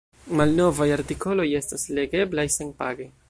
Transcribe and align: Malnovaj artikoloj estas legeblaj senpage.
Malnovaj 0.39 0.87
artikoloj 0.95 1.47
estas 1.61 1.87
legeblaj 1.99 2.49
senpage. 2.59 3.11